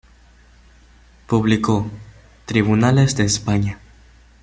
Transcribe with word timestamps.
Publicó 1.27 1.85
"Tribunales 2.47 3.15
de 3.17 3.23
España. 3.25 3.77